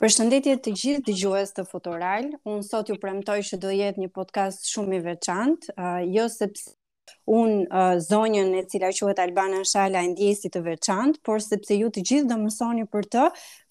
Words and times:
Përshëndetje 0.00 0.52
të 0.64 0.72
gjithë 0.80 1.02
dëgjues 1.06 1.50
të 1.56 1.62
Futural. 1.70 2.26
Unë 2.48 2.62
sot 2.66 2.88
ju 2.88 2.94
premtoj 3.00 3.34
që 3.48 3.56
do 3.64 3.68
jetë 3.76 4.00
një 4.02 4.06
podcast 4.18 4.62
shumë 4.68 4.94
i 4.96 5.00
veçantë, 5.06 5.74
uh, 5.76 5.98
jo 6.14 6.24
sepse 6.32 6.70
unë 7.40 7.66
uh, 7.68 7.98
zonjën 8.06 8.48
e 8.56 8.62
cila 8.72 8.88
quhet 8.96 9.20
Albana 9.26 9.60
Shala 9.72 10.00
ndjesi 10.08 10.48
të 10.54 10.62
veçantë, 10.70 11.20
por 11.28 11.44
sepse 11.48 11.76
ju 11.82 11.90
të 11.98 12.06
gjithë 12.08 12.30
do 12.30 12.38
mësoni 12.46 12.86
për 12.96 13.10
të, 13.12 13.26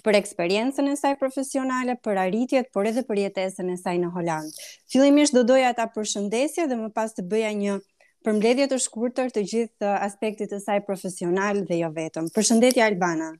për 0.05 0.19
eksperiencën 0.21 0.91
e 0.91 0.95
saj 1.01 1.15
profesionale, 1.23 1.97
për 2.05 2.21
arritjet, 2.27 2.69
por 2.77 2.85
edhe 2.91 3.03
për 3.09 3.23
jetesën 3.25 3.65
e 3.65 3.79
saj 3.81 3.97
në 4.05 4.13
Holandë. 4.17 4.69
Fillimisht 4.93 5.33
do 5.33 5.41
doja 5.55 5.73
ta 5.81 5.89
përshëndesja 5.97 6.69
dhe 6.69 6.77
më 6.83 6.91
pas 6.99 7.09
të 7.17 7.25
bëja 7.33 7.55
një 7.65 7.79
përmbledhje 8.27 8.69
të 8.75 8.83
shkurtër 8.85 9.33
të 9.39 9.47
gjithë 9.55 9.97
aspektit 10.05 10.53
të 10.53 10.61
saj 10.69 10.77
profesional 10.91 11.65
dhe 11.65 11.81
jo 11.81 11.89
vetëm. 11.97 12.29
Përshëndetje 12.37 12.85
Albana. 12.91 13.33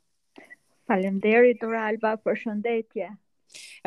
Faleminderit 0.90 1.62
Dora 1.62 1.86
Alba 1.86 2.16
për 2.18 2.40
shëndetje. 2.44 3.08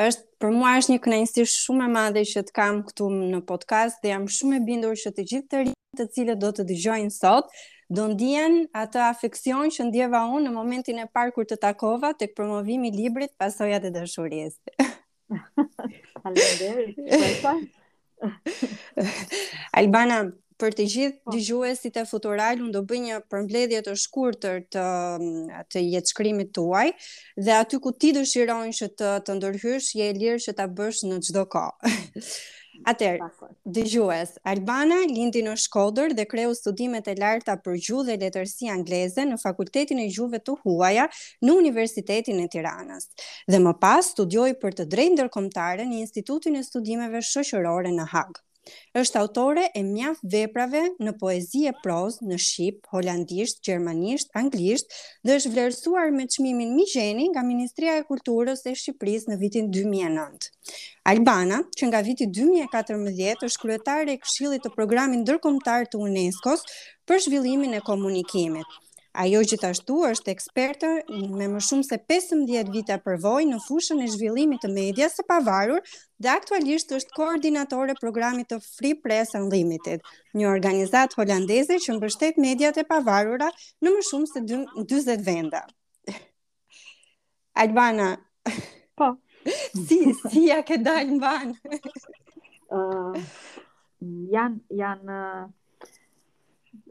Është 0.03 0.25
për 0.43 0.53
mua 0.57 0.77
është 0.79 0.93
një 0.93 1.01
kënaqësi 1.05 1.45
shumë 1.51 1.85
e 1.89 1.91
madhe 1.97 2.23
që 2.31 2.43
të 2.47 2.55
kam 2.57 2.79
këtu 2.87 3.09
në 3.17 3.41
podcast 3.49 3.99
dhe 4.05 4.13
jam 4.13 4.25
shumë 4.37 4.61
e 4.61 4.63
bindur 4.69 4.95
që 5.03 5.11
të 5.19 5.25
gjithë 5.33 5.49
të 5.53 5.61
rinjtë 5.65 5.99
të 6.01 6.07
cilët 6.17 6.41
do 6.43 6.51
të 6.57 6.65
dëgjojnë 6.71 7.13
sot 7.17 7.51
do 7.99 8.07
ndjen 8.15 8.57
atë 8.83 9.03
afeksion 9.09 9.71
që 9.77 9.87
ndjeva 9.91 10.23
unë 10.35 10.47
në 10.49 10.55
momentin 10.57 11.03
e 11.05 11.09
parë 11.15 11.35
kur 11.37 11.47
të 11.51 11.59
takova 11.67 12.11
tek 12.23 12.35
promovimi 12.39 12.91
i 12.91 12.97
librit 13.01 13.35
Pasojat 13.39 13.87
e 13.91 13.93
dashurisë. 13.99 14.91
Faleminderit. 16.23 17.43
Albana, 19.79 20.21
për 20.61 20.75
të 20.77 20.85
gjithë 20.95 21.19
po. 21.25 21.33
dëgjuesit 21.35 21.97
e 22.01 22.05
Futural, 22.09 22.61
unë 22.65 22.75
do 22.77 22.83
bëj 22.89 23.01
një 23.07 23.19
përmbledhje 23.33 23.83
të 23.89 23.95
shkurtër 24.05 24.59
të 24.75 24.87
mm, 25.19 25.61
të 25.73 25.85
jetëshkrimit 25.89 26.53
tuaj 26.57 26.89
dhe 27.47 27.57
aty 27.61 27.81
ku 27.85 27.93
ti 27.93 28.13
dëshirojnë 28.17 28.75
që 28.81 28.91
të 28.99 29.13
të 29.29 29.39
ndërhysh, 29.39 29.93
je 30.01 30.11
i 30.11 30.19
lirë 30.23 30.41
që 30.47 30.57
ta 30.61 30.69
bësh 30.79 31.05
në 31.13 31.21
çdo 31.29 31.47
kohë. 31.57 31.95
Atëherë, 32.89 33.27
dëgjues, 33.77 34.31
Albana 34.49 34.97
lindi 35.07 35.43
në 35.45 35.53
Shkodër 35.61 36.15
dhe 36.19 36.25
kreu 36.27 36.51
studimet 36.57 37.07
e 37.07 37.15
larta 37.21 37.55
për 37.63 37.77
gjuhë 37.85 38.07
dhe 38.09 38.17
letërsi 38.25 38.71
angleze 38.75 39.27
në 39.29 39.37
Fakultetin 39.43 40.01
e 40.03 40.09
Gjuhëve 40.11 40.41
të 40.43 40.57
Huaja 40.65 41.05
në 41.47 41.55
Universitetin 41.61 42.41
e 42.43 42.49
Tiranës. 42.51 43.07
Dhe 43.47 43.61
më 43.69 43.77
pas 43.85 44.09
studioi 44.17 44.57
për 44.65 44.75
të 44.81 44.89
drejtë 44.97 45.15
ndërkombëtare 45.21 45.87
në 45.93 46.01
Institutin 46.01 46.57
e 46.59 46.65
Studimeve 46.67 47.23
Shoqërore 47.29 47.93
në 48.01 48.09
Hagë 48.17 48.43
është 49.01 49.19
autore 49.21 49.63
e 49.79 49.81
mjaf 49.87 50.19
veprave 50.33 50.83
në 51.07 51.13
poezi 51.23 51.63
e 51.71 51.73
prozë 51.87 52.27
në 52.33 52.37
shqip, 52.49 52.77
holandisht, 52.97 53.59
gjermanisht, 53.69 54.31
anglisht 54.41 54.93
dhe 54.99 55.35
është 55.41 55.53
vlerësuar 55.55 56.13
me 56.19 56.27
çmimin 56.37 56.71
Mijeni 56.77 57.25
nga 57.33 57.43
Ministria 57.49 57.97
e 58.01 58.05
Kulturës 58.11 58.63
së 58.67 58.75
Shqipërisë 58.83 59.33
në 59.33 59.41
vitin 59.43 59.73
2009. 59.79 60.53
Albana, 61.15 61.61
që 61.79 61.91
nga 61.91 62.03
viti 62.11 62.29
2014 62.41 63.45
është 63.51 63.65
kryetare 63.65 64.17
e 64.17 64.21
Këshillit 64.29 64.67
të 64.69 64.75
Programit 64.79 65.25
Ndërkombëtar 65.25 65.91
të 65.95 66.05
UNESCO-s 66.07 66.79
për 67.11 67.27
zhvillimin 67.27 67.77
e 67.81 67.83
komunikimit, 67.91 68.79
Ajo 69.21 69.41
gjithashtu 69.45 69.97
është 70.09 70.31
ekspertë 70.33 70.91
me 71.41 71.45
më 71.55 71.61
shumë 71.67 71.85
se 71.87 71.97
15 72.13 72.69
vita 72.77 72.97
përvojë 73.07 73.49
në 73.51 73.59
fushën 73.67 73.99
e 74.01 74.07
zhvillimit 74.13 74.63
të 74.65 74.71
medias 74.77 75.19
së 75.19 75.25
pavarur 75.33 75.83
dhe 76.17 76.31
aktualisht 76.35 76.95
është 76.99 77.13
koordinatore 77.19 77.93
programit 78.01 78.49
të 78.55 78.59
Free 78.67 78.95
Press 79.03 79.37
Unlimited, 79.41 80.01
një 80.41 80.47
organizat 80.53 81.13
holandeze 81.19 81.77
që 81.85 81.99
mbështet 81.99 82.41
mediat 82.47 82.79
e 82.81 82.87
pavarura 82.95 83.51
në 83.85 83.93
më 83.99 84.05
shumë 84.09 84.33
se 84.33 84.45
20 84.49 85.27
venda. 85.29 85.63
Albana, 87.65 88.09
po. 88.97 89.11
si, 89.89 90.07
si 90.31 90.47
ja 90.49 90.63
ke 90.65 90.79
dalë 90.81 91.19
në 91.19 91.21
banë? 91.21 91.77
uh, 92.73 93.21
janë, 94.35 94.59
janë, 94.81 95.21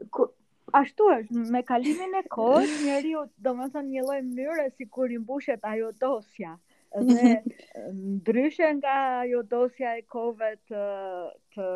uh, 0.06 0.28
ashtu 0.72 1.06
është, 1.16 1.42
me 1.54 1.60
kalimin 1.68 2.14
e 2.16 2.22
kohës, 2.32 2.70
njeri 2.84 3.10
domethënë 3.14 3.44
do 3.46 3.52
më 3.58 3.66
thënë 3.74 3.92
një 3.94 4.04
lloj 4.06 4.20
mënyre 4.28 4.64
si 4.76 4.86
kur 4.94 5.12
i 5.12 5.18
mbushet 5.20 5.64
ajo 5.70 5.90
dosja. 6.04 6.54
Dhe 6.92 7.08
ndryshe 7.96 8.70
nga 8.80 8.94
ajo 9.24 9.42
dosja 9.54 9.92
e 10.00 10.04
kove 10.16 10.52
të, 10.70 10.84
të, 11.56 11.68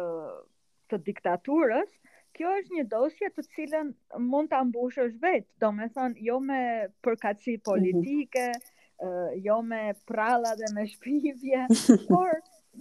të 0.93 1.01
diktaturës, 1.11 1.93
kjo 2.37 2.55
është 2.61 2.77
një 2.79 2.87
dosje 2.95 3.31
të 3.37 3.45
cilën 3.57 3.93
mund 4.33 4.51
të 4.53 4.63
mbushësh 4.71 5.05
është 5.13 5.23
vetë, 5.25 5.51
do 5.65 5.71
thënë 6.01 6.27
jo 6.31 6.41
me 6.51 6.61
përkaci 7.05 7.57
mhm. 7.59 7.63
politike, 7.71 8.49
mm 8.51 8.57
-hmm. 8.57 9.47
jo 9.47 9.61
me 9.73 9.85
prala 10.13 10.53
dhe 10.63 10.73
me 10.77 10.87
shpivje, 10.95 11.67
por 12.11 12.33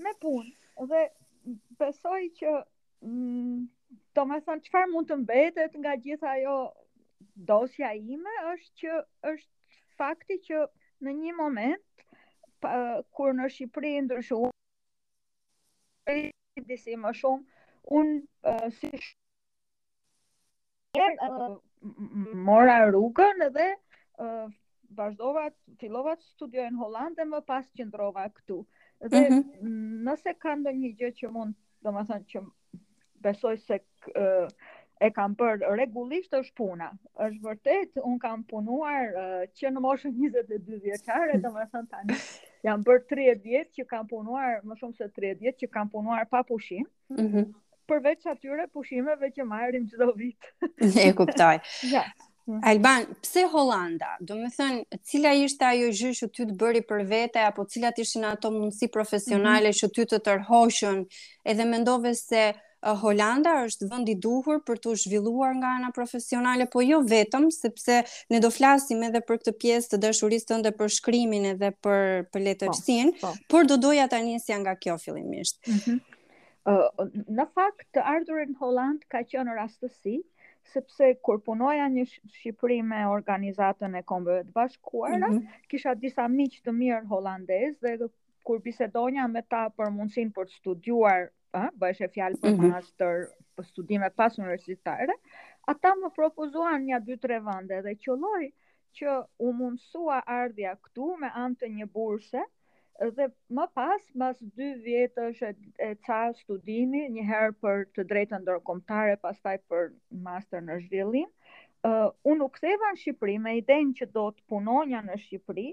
me 0.03 0.11
punë. 0.21 0.51
Dhe 0.91 1.01
besoj 1.79 2.21
që 2.39 2.51
mm, 3.07 3.59
do 4.15 4.23
më 4.25 4.37
thonë, 4.47 4.61
qëfar 4.65 4.87
mund 4.93 5.07
të 5.09 5.15
mbetet 5.23 5.73
nga 5.81 5.93
gjitha 6.03 6.33
jo 6.43 6.53
dosja 7.49 7.91
ime, 7.97 8.33
është 8.53 8.73
që 8.79 8.91
është 9.31 9.53
fakti 9.99 10.35
që 10.47 10.57
në 11.05 11.11
një 11.21 11.33
moment, 11.37 11.87
pa, 12.63 12.71
kur 13.15 13.31
në 13.35 13.45
Shqipëri 13.51 13.93
ndërshu, 14.05 14.39
në 16.07 16.13
disi 16.69 16.93
më 17.01 17.11
shumë, 17.19 17.43
unë 17.95 18.15
uh, 18.51 18.67
si 18.79 18.89
shumë, 18.95 19.17
uh, 21.25 21.55
mora 22.47 22.79
rrugën 22.87 23.37
edhe 23.49 23.67
uh, 23.75 24.47
vazhdova, 24.95 25.45
fillova 25.81 26.13
të 26.21 26.25
studiojnë 26.37 26.75
në 26.77 26.81
Hollandë 26.85 27.17
dhe 27.19 27.25
më 27.33 27.39
pas 27.49 27.65
qëndrova 27.75 28.25
këtu. 28.37 28.57
Dhe 29.11 29.19
mm 29.19 29.25
-hmm. 29.27 29.43
nëse 30.07 30.31
kanë 30.39 30.71
një 30.79 30.89
gjë 31.01 31.11
që 31.19 31.27
mund, 31.35 31.55
do 31.83 31.89
më 31.91 32.01
që 32.31 32.39
besoj 33.25 33.57
se 33.67 33.79
e 35.05 35.09
kam 35.17 35.33
bërë 35.39 35.73
regullisht 35.81 36.33
është 36.39 36.53
puna. 36.57 36.85
është 37.25 37.41
vërtet, 37.47 37.97
unë 38.09 38.19
kam 38.25 38.45
punuar 38.47 39.09
që 39.59 39.71
në 39.75 39.81
moshën 39.85 40.13
22 40.21 40.77
vjeqare, 40.87 41.33
dhe 41.43 41.51
më 41.55 41.65
thënë 41.73 41.89
tani, 41.91 42.19
jam 42.65 42.85
bërë 42.87 43.03
30 43.11 43.41
vjetë 43.49 43.71
që 43.79 43.87
kam 43.91 44.07
punuar, 44.11 44.61
më 44.67 44.77
shumë 44.81 44.97
se 45.01 45.09
30 45.19 45.43
vjetë 45.45 45.65
që 45.65 45.69
kam 45.75 45.91
punuar 45.93 46.23
pa 46.31 46.43
pushim, 46.51 46.87
mm 47.15 47.19
-hmm. 47.29 47.49
përveç 47.91 48.25
atyre 48.33 48.63
pushimeve 48.75 49.27
që 49.35 49.43
marrim 49.53 49.83
gjdo 49.91 50.07
vitë. 50.21 50.47
e 51.07 51.11
kuptaj. 51.17 51.57
ja. 51.95 52.05
Mm. 52.47 52.59
Alban, 52.69 53.01
pse 53.25 53.41
Holanda? 53.51 54.09
Do 54.29 54.33
me 54.41 54.49
thënë, 54.57 54.83
cila 55.09 55.31
ishte 55.45 55.63
ajo 55.65 55.87
gjë 55.99 56.11
që 56.19 56.25
ty 56.33 56.41
të 56.49 56.55
bëri 56.61 56.81
për 56.89 57.01
vete, 57.13 57.39
apo 57.47 57.61
cilat 57.71 57.97
ishin 58.03 58.23
ato 58.31 58.47
mundësi 58.53 58.87
profesionale 58.97 59.67
mm 59.69 59.73
-hmm. 59.73 59.89
që 59.89 59.93
ty 59.95 60.01
të 60.11 60.17
tërhoshën, 60.27 60.97
edhe 61.51 61.63
mendove 61.73 62.13
se 62.29 62.43
Holanda 62.93 63.53
është 63.65 63.87
vend 63.89 64.09
i 64.11 64.15
duhur 64.21 64.59
për 64.67 64.77
të 64.83 64.93
zhvilluar 65.03 65.55
nga 65.57 65.71
ana 65.79 65.89
profesionale, 65.95 66.67
po 66.75 66.83
jo 66.85 66.99
vetëm, 67.09 67.47
sepse 67.55 67.95
ne 68.29 68.41
do 68.45 68.51
flasim 68.53 69.01
edhe 69.07 69.21
për 69.29 69.39
këtë 69.41 69.53
pjesë 69.63 69.91
të 69.93 69.99
dashurisë 70.05 70.49
tënde 70.51 70.71
për 70.81 70.93
shkrimin 70.99 71.47
edhe 71.55 71.71
për 71.81 72.27
përletërsinë, 72.35 73.15
po, 73.23 73.31
po. 73.31 73.49
por 73.53 73.67
do 73.71 73.79
doja 73.87 74.05
ta 74.11 74.21
nisja 74.27 74.59
nga 74.65 74.75
kjo 74.85 74.99
fillimisht. 75.05 75.57
Mm 75.71 75.81
-hmm. 75.83 76.21
uh, 76.69 77.09
në 77.39 77.47
fakt 77.57 77.87
të 77.97 78.05
ardhurën 78.15 78.53
në 78.53 78.61
Holland 78.61 79.07
ka 79.15 79.23
qenë 79.33 79.57
rastësi, 79.61 80.17
sepse 80.75 81.09
kur 81.25 81.41
punoja 81.45 81.87
një 81.95 82.05
Shqipëri 82.11 82.81
me 82.85 83.01
organizatën 83.17 83.95
e 83.97 84.03
kombëve 84.03 84.43
të 84.47 84.51
bashkuara, 84.53 85.17
mm 85.27 85.37
-hmm. 85.37 85.49
kisha 85.69 85.95
disa 85.95 86.27
miq 86.29 86.61
të 86.65 86.71
mirë 86.73 87.05
holandezë 87.11 87.97
dhe 88.01 88.09
kur 88.45 88.61
bisedonja 88.67 89.25
me 89.33 89.41
ta 89.53 89.63
për 89.77 89.89
mundësin 89.95 90.29
për 90.37 90.49
të 90.51 90.55
studuar, 90.59 91.25
ëh, 91.57 91.71
bëhesh 91.81 92.03
e 92.05 92.11
fjalë 92.13 92.39
për 92.43 92.53
mhm. 92.53 92.69
master, 92.75 93.15
mm 93.15 93.27
-hmm. 93.27 93.51
për 93.57 93.67
studime 93.71 94.09
pas 94.21 94.37
universitare, 94.41 95.17
ata 95.73 95.95
më 96.03 96.13
propozuan 96.19 96.85
një 96.91 97.01
dy 97.07 97.17
tre 97.25 97.41
vende 97.47 97.81
dhe 97.87 97.95
qelloi 98.05 98.51
që 98.99 99.17
u 99.47 99.53
mundsua 99.59 100.19
ardhja 100.39 100.75
këtu 100.87 101.09
me 101.23 101.31
anë 101.43 101.57
të 101.61 101.71
një 101.79 101.87
burse 101.97 102.43
dhe 103.17 103.25
më 103.57 103.65
pas 103.75 104.03
mas 104.21 104.37
2 104.59 104.67
vjetësh 104.83 105.41
e, 105.49 105.53
e 105.87 105.89
ca 106.07 106.19
studimi, 106.41 107.01
një 107.17 107.23
herë 107.31 107.55
për 107.63 107.77
të 107.95 108.05
drejtën 108.11 108.43
ndërkombëtare, 108.45 109.17
pastaj 109.25 109.57
për 109.69 109.89
master 110.29 110.61
në 110.67 110.77
zhvillim, 110.85 111.27
uh, 111.85 112.07
unë 112.31 112.43
u 112.45 112.49
ktheva 112.55 112.93
në 112.93 113.01
Shqipëri 113.01 113.37
me 113.47 113.57
idenë 113.59 113.97
që 113.99 114.05
do 114.15 114.23
të 114.37 114.45
punonja 114.51 115.01
në 115.09 115.17
Shqipëri, 115.25 115.67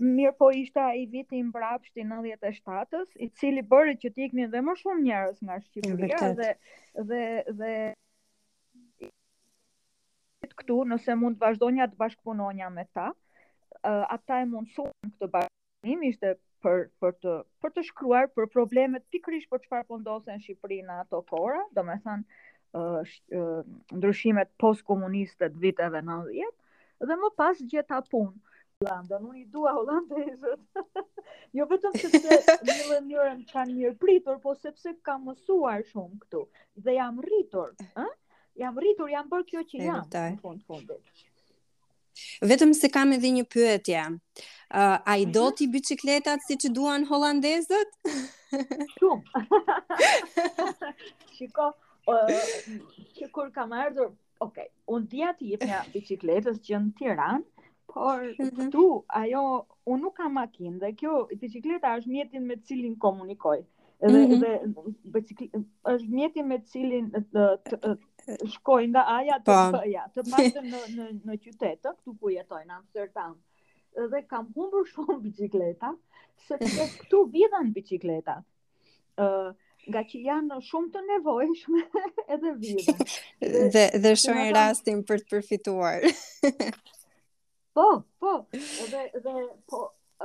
mirë 0.00 0.32
po 0.40 0.46
ishte 0.56 0.80
ai 0.80 1.02
viti 1.10 1.36
i 1.38 1.42
mbrapsht 1.44 1.96
i 2.00 2.04
97-s, 2.04 3.14
i 3.20 3.28
cili 3.36 3.62
bëri 3.66 3.94
që 4.00 4.08
të 4.10 4.18
iknin 4.26 4.48
dhe 4.52 4.60
më 4.64 4.72
shumë 4.80 5.02
njerëz 5.04 5.36
nga 5.44 5.56
Shqipëria 5.64 6.20
dhe 6.38 6.50
dhe 7.10 7.22
dhe 7.60 7.72
këtu 10.60 10.78
nëse 10.92 11.12
mund 11.20 11.34
të 11.36 11.42
vazhdonja 11.46 11.84
të 11.92 11.96
bashkëpunonja 12.00 12.68
me 12.74 12.84
ta, 12.96 13.08
uh, 13.10 14.04
ata 14.16 14.40
e 14.42 14.44
mundsuan 14.54 15.12
këtë 15.16 15.26
bashkëpunim 15.36 16.00
ishte 16.08 16.28
për 16.64 16.78
për 17.00 17.12
të 17.20 17.32
për 17.64 17.70
të 17.76 17.82
shkruar 17.90 18.26
për 18.36 18.44
problemet 18.56 19.04
pikërisht 19.12 19.50
për 19.52 19.60
çfarë 19.66 19.88
po 19.90 19.94
ndodhte 20.00 20.30
në 20.34 20.40
Shqipëri 20.46 20.80
në 20.88 20.94
ato 21.04 21.18
kohë, 21.32 21.60
domethënë 21.76 22.24
uh, 22.80 23.00
ndryshimet 23.98 24.50
postkomuniste 24.64 25.44
të 25.54 25.58
viteve 25.68 26.00
90 26.06 26.54
dhe 27.08 27.14
më 27.20 27.28
pas 27.40 27.56
gjeta 27.72 27.98
punë. 28.12 28.34
Hollanda, 28.84 29.18
nuk 29.18 29.36
i 29.36 29.44
dua 29.52 29.72
hollandezët. 29.76 30.60
jo 31.58 31.66
vetëm 31.68 31.92
se 32.00 32.08
të 32.16 32.64
njëllë 32.64 33.00
njërën 33.10 33.42
kanë 33.50 33.72
njërë 33.76 33.96
pritur, 34.04 34.36
po 34.44 34.54
sepse 34.56 34.94
kam 35.08 35.24
mësuar 35.28 35.82
shumë 35.90 36.16
këtu. 36.22 36.40
Dhe 36.86 36.92
jam 36.96 37.16
rritur, 37.26 37.68
eh? 38.04 38.08
jam 38.62 38.74
rritur, 38.80 39.08
jam 39.12 39.26
bërë 39.28 39.46
kjo 39.50 39.60
që 39.72 39.76
jam. 39.84 40.04
Në 40.08 40.94
Vetëm 42.54 42.72
se 42.80 42.88
kam 42.94 43.08
edhe 43.18 43.30
një 43.36 43.44
pyetje. 43.52 44.02
Uh, 44.16 44.96
a 44.96 45.12
i 45.20 45.26
do 45.28 45.44
mhm. 45.50 45.56
ti 45.60 45.64
bicikletat 45.76 46.38
si 46.48 46.54
që 46.64 46.68
duan 46.72 47.04
holandezët? 47.12 47.90
Shumë. 48.96 49.22
Shiko, 51.36 51.64
që 53.18 53.26
kur 53.32 53.52
kam 53.56 53.76
ardhur, 53.76 54.10
okej, 54.44 54.66
okay. 54.72 54.88
unë 54.96 55.06
dhja 55.12 55.30
ti 55.38 55.52
jepja 55.54 55.84
bicikletës 55.94 56.56
që 56.68 56.76
në 56.86 56.94
Tiranë, 57.00 57.44
Por, 57.94 58.22
mm 58.22 58.34
-hmm. 58.38 58.68
këtu, 58.68 59.04
ajo, 59.20 59.42
unë 59.90 60.00
nuk 60.04 60.14
kam 60.18 60.34
makinë, 60.38 60.78
dhe 60.82 60.90
kjo, 61.00 61.14
bicikleta 61.42 61.92
është 61.98 62.10
mjetin 62.16 62.44
me 62.50 62.56
cilin 62.68 62.96
komunikoj. 63.04 63.58
Dhe, 64.00 64.18
mm 64.18 64.32
-hmm. 64.32 65.06
dhe, 65.12 65.48
është 65.94 66.08
mjetin 66.14 66.46
me 66.52 66.58
cilin 66.72 67.10
të, 67.10 67.48
shkoj 68.54 68.84
nga 68.92 69.02
aja 69.18 69.36
të 69.46 69.56
përja, 69.74 70.04
të 70.14 70.26
matë 70.32 70.62
në, 70.72 70.82
në, 70.96 71.06
në 71.28 71.38
qytetë, 71.44 71.94
këtu 71.98 72.14
ku 72.20 72.30
jetoj 72.34 72.62
në 72.68 72.76
Amsterdam. 72.78 73.34
Dhe 74.12 74.22
kam 74.30 74.46
humbur 74.56 74.86
shumë 74.92 75.18
bicikleta, 75.26 75.90
se 76.46 76.54
të 76.62 76.70
këtu 76.94 77.24
vidhen 77.34 77.72
bicikleta. 77.78 78.36
Dhe, 79.18 79.26
nga 79.90 80.02
që 80.10 80.18
janë 80.28 80.60
shumë 80.68 80.88
të 80.94 81.00
nevojshme 81.10 81.82
edhe 82.36 82.54
vjen. 82.62 82.96
Dhe 83.76 83.84
dhe 84.04 84.12
shojë 84.24 84.48
rastin 84.60 85.02
për 85.08 85.18
të 85.22 85.28
përfituar. 85.34 86.00
Po, 87.74 88.02
po, 88.20 88.32
edhe, 88.84 89.02
edhe, 89.18 89.32
po, 89.70 89.78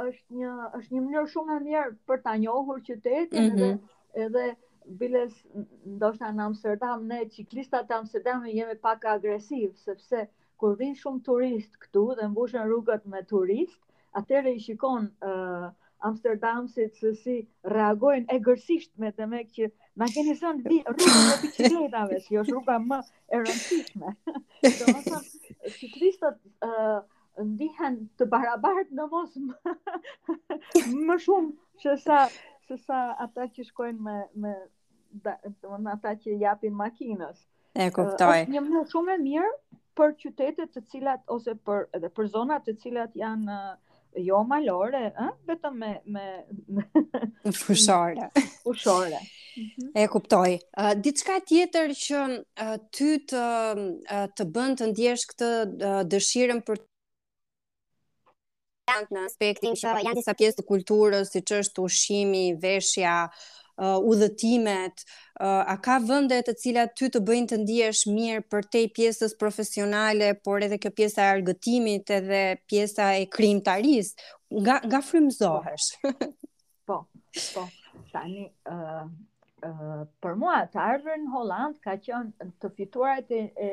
është 0.04 0.38
një, 0.38 0.54
është 0.80 0.94
një 0.96 1.02
mënyrë 1.02 1.32
shumë 1.34 1.58
e 1.58 1.66
mirë 1.66 1.92
për 2.12 2.24
ta 2.26 2.34
njohur 2.44 2.80
qytetin, 2.88 3.52
mm 3.52 3.52
-hmm. 3.52 3.54
edhe, 3.54 3.70
mhm. 3.74 4.24
edhe, 4.24 4.56
biles, 5.02 5.36
ndoshta 5.98 6.30
në 6.40 6.44
Amsterdam, 6.50 7.06
ne 7.12 7.20
qiklistat 7.36 7.92
e 7.92 7.96
Amsterdam 7.98 8.46
jemi 8.50 8.76
pak 8.88 9.06
agresiv, 9.12 9.72
sepse 9.86 10.24
kur 10.64 10.74
vinë 10.82 10.98
shumë 11.04 11.24
turist 11.28 11.78
këtu 11.86 12.04
dhe 12.20 12.28
mbushën 12.34 12.66
rrugët 12.68 13.06
me 13.14 13.22
turist, 13.34 13.80
atëherë 14.22 14.54
i 14.56 14.60
shikon 14.66 15.08
uh, 15.32 15.66
Amsterdam 16.10 16.68
si 16.74 16.86
si 17.24 17.36
reagojnë 17.78 18.30
e 18.36 18.40
gërsisht 18.50 18.92
me 19.04 19.10
të 19.12 19.26
me 19.36 19.42
që 19.56 19.72
në 20.02 20.10
keni 20.16 20.36
sënë 20.42 20.70
vi 20.72 20.78
rrugë 20.92 21.24
në 21.30 21.36
bicikletave, 21.46 22.20
që 22.30 22.40
është 22.42 22.54
rruga 22.56 22.78
më 22.90 23.00
e 23.34 23.42
rëndësishme. 23.42 24.16
Do 24.80 24.86
më 24.94 25.72
qiklistat 25.80 26.38
ndihen 27.44 27.98
të 28.20 28.26
barabart 28.32 28.92
në 28.96 29.08
mos 29.12 29.36
më, 29.40 29.76
më 31.10 31.18
shumë 31.26 31.82
që 31.84 31.96
sa, 32.04 32.20
që 32.68 32.78
sa 32.86 33.00
ata 33.28 33.48
që 33.56 33.68
shkojnë 33.72 34.02
me, 34.08 34.18
me 34.40 34.54
da, 35.26 35.38
ata 36.00 36.16
që 36.26 36.38
japin 36.44 36.76
makinës. 36.76 37.46
E 37.76 37.90
kuptoj. 37.92 38.44
Uh, 38.46 38.52
një 38.56 38.64
më 38.70 38.86
shumë 38.92 39.16
e 39.16 39.18
mirë 39.26 39.54
për 39.96 40.16
qytetet 40.20 40.72
të 40.76 40.86
cilat, 40.92 41.24
ose 41.32 41.56
për, 41.68 41.90
edhe 41.96 42.10
për 42.12 42.28
zonat 42.32 42.66
të 42.68 42.78
cilat 42.84 43.16
janë 43.20 43.60
jo 44.24 44.38
malore, 44.48 45.10
ëh, 45.10 45.18
eh? 45.26 45.32
vetëm 45.50 45.74
me 45.80 45.90
me 46.16 47.52
fushore. 47.58 48.30
fushore. 48.64 49.24
Mhm. 49.56 49.86
E 49.96 50.04
kuptoj. 50.12 50.50
Ë 50.76 50.88
diçka 51.00 51.38
tjetër 51.48 51.92
që 51.96 52.18
uh, 52.66 52.74
ty 52.92 53.06
të 53.24 53.44
uh, 54.12 54.26
të 54.36 54.46
bën 54.52 54.74
të 54.76 54.90
ndjesh 54.90 55.24
këtë 55.30 55.50
uh, 55.64 56.02
dëshirën 56.12 56.60
për 56.68 56.82
të 56.82 56.88
në 59.12 59.24
aspektin 59.28 59.76
që 59.78 59.92
janë 60.06 60.20
disa 60.22 60.36
pjesë 60.38 60.60
të 60.62 60.66
kulturës, 60.70 61.32
si 61.34 61.42
që 61.44 61.60
është 61.64 61.84
ushimi, 61.86 62.44
veshja, 62.64 63.16
uh, 63.28 63.98
udhëtimet, 64.12 65.04
uh, 65.06 65.64
a 65.68 65.76
ka 65.86 65.98
vënde 66.04 66.40
të 66.48 66.56
cilat 66.62 66.96
ty 67.00 67.10
të 67.14 67.22
bëjnë 67.28 67.52
të 67.54 67.60
ndihesh 67.64 68.06
mirë 68.14 68.46
për 68.52 68.70
te 68.76 68.86
pjesës 68.98 69.36
profesionale, 69.40 70.32
por 70.48 70.64
edhe 70.68 70.80
kjo 70.84 70.94
pjesa 71.00 71.26
e 71.28 71.34
argëtimit 71.38 72.16
edhe 72.22 72.44
pjesa 72.70 73.12
e 73.20 73.28
krijimtaris, 73.38 74.14
nga 74.66 74.80
nga 74.86 75.04
frymëzohesh. 75.04 75.92
po, 76.86 77.06
po. 77.06 77.40
po. 77.54 77.68
Tani 78.16 78.46
ë 78.48 78.72
uh, 78.72 79.08
uh, 79.68 80.04
për 80.24 80.36
mua 80.40 80.62
të 80.72 80.80
ardhur 80.80 81.18
në 81.20 81.32
Holland 81.34 81.80
ka 81.84 81.98
qenë 82.00 82.48
të 82.62 82.70
fituarit 82.78 83.32
e, 83.32 83.70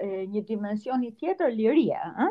një 0.00 0.42
dimensioni 0.48 1.10
tjetër 1.20 1.50
lirie, 1.52 1.98
ëh? 2.24 2.30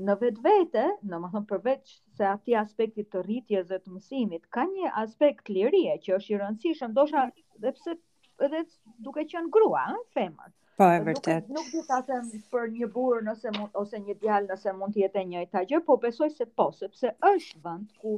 në 0.10 0.14
vetë 0.24 0.42
vete, 0.50 0.86
në 1.12 1.18
më 1.22 1.28
thëmë 1.36 1.50
përveç 1.54 1.94
se 2.20 2.26
ati 2.36 2.58
aspektit 2.64 3.08
të 3.14 3.22
rritjes 3.28 3.70
dhe 3.72 3.78
të 3.84 3.94
mësimit, 3.98 4.44
ka 4.58 4.64
një 4.76 4.90
aspekt 5.06 5.54
lirie 5.58 5.94
që 6.06 6.18
është 6.18 6.34
i 6.36 6.40
rëndësishëm, 6.44 6.98
do 7.00 7.04
shë 7.14 7.22
mhm. 7.22 7.44
dhe 7.68 7.74
pse 7.80 7.94
edhe 8.44 8.62
duke 9.04 9.24
qenë 9.32 9.50
grua, 9.56 9.84
ëh, 9.98 10.06
femër. 10.18 10.54
Po, 10.80 10.88
e 10.96 11.04
vërtet. 11.08 11.46
Nuk 11.56 11.70
di 11.72 11.82
ta 11.88 12.02
them 12.08 12.28
për 12.52 12.72
një 12.78 12.90
burr 12.96 13.22
nëse 13.30 13.52
mund 13.58 13.78
ose 13.82 14.00
një 14.06 14.16
djalë 14.24 14.50
nëse 14.50 14.74
mund 14.80 14.96
të 14.98 15.04
jetë 15.06 15.22
e 15.22 15.28
njëjta 15.30 15.62
gjë, 15.70 15.80
po 15.90 15.96
besoj 16.06 16.28
se 16.38 16.48
po, 16.60 16.66
sepse 16.80 17.14
është 17.30 17.62
vend 17.68 17.94
ku 18.02 18.18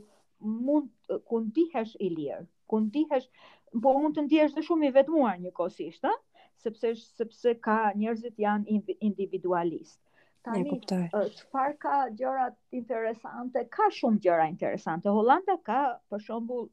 mund 0.69 0.89
ku 1.29 1.41
ndihesh 1.43 1.93
i 2.05 2.09
lirë, 2.15 2.41
ku 2.73 2.79
ndihesh, 2.87 3.29
po 3.83 3.93
mund 4.01 4.17
të 4.17 4.25
ndihesh 4.29 4.57
dhe 4.57 4.65
shumë 4.69 4.89
i 4.89 4.93
vetmuar 4.97 5.37
njëkohësisht, 5.43 6.09
ëh, 6.13 6.17
sepse 6.65 6.95
sepse 7.05 7.53
ka 7.67 7.77
njerëzit 8.01 8.41
janë 8.45 8.81
individualist. 9.11 9.99
Tani, 10.47 10.79
çfarë 11.37 11.75
ka 11.85 11.95
gjëra 12.17 12.47
interesante? 12.81 13.61
Ka 13.77 13.89
shumë 13.99 14.21
gjëra 14.25 14.47
interesante. 14.53 15.11
Holanda 15.17 15.57
ka 15.67 15.81
për 16.09 16.23
shembull 16.23 16.69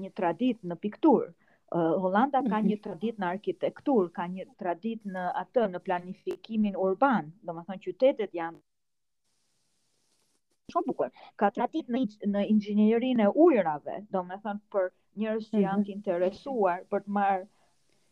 një 0.00 0.10
traditë 0.18 0.70
në 0.72 0.78
pikturë 0.86 1.30
Holanda 1.70 2.42
ka 2.42 2.58
mhm. 2.60 2.66
një 2.68 2.76
tradit 2.84 3.16
në 3.22 3.26
arkitektur, 3.36 4.08
ka 4.16 4.24
një 4.30 4.44
tradit 4.62 5.04
në 5.16 5.26
atë, 5.46 5.66
në 5.74 5.78
planifikimin 5.88 6.76
urban, 6.86 7.28
dhe 7.44 7.52
më 7.58 7.64
thënë 7.68 7.82
qytetet 7.86 8.34
janë 8.38 8.58
shumë 10.72 10.86
bukur. 10.90 11.08
Ka 11.36 11.50
tradit 11.58 11.88
në, 11.96 12.00
në 12.34 12.42
ingjinerin 12.54 13.20
e 13.20 13.28
ujrave, 13.46 14.00
do 14.16 14.24
më 14.32 14.40
thënë 14.46 14.60
për 14.76 14.90
njërës 15.24 15.48
që 15.52 15.58
janë 15.62 15.78
mhm. 15.78 15.86
të 15.90 15.94
interesuar 15.96 16.82
për 16.94 17.04
të 17.06 17.14
marë, 17.18 17.46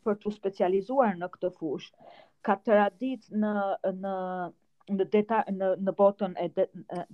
për 0.07 0.17
të 0.23 0.33
specializuar 0.37 1.17
në 1.25 1.29
këtë 1.35 1.53
fush. 1.59 1.91
Ka 2.49 2.57
tradit 2.71 3.29
në, 3.35 3.55
në 4.05 4.17
në 4.99 5.05
deta 5.15 5.43
në 5.55 5.67
në 5.89 5.93
botën 5.99 6.33
e 6.41 6.47